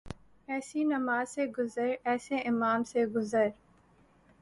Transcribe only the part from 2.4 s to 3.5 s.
امام سے گزر